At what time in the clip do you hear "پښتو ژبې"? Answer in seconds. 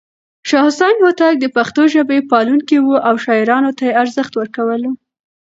1.57-2.19